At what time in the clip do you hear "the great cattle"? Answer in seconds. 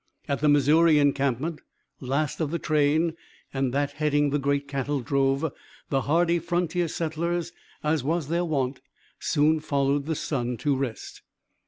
4.31-4.99